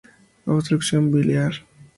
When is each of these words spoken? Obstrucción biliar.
Obstrucción 0.47 1.11
biliar. 1.11 1.53